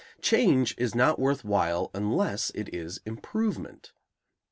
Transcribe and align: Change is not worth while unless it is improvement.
Change 0.19 0.73
is 0.79 0.95
not 0.95 1.19
worth 1.19 1.45
while 1.45 1.91
unless 1.93 2.51
it 2.55 2.73
is 2.73 2.99
improvement. 3.05 3.91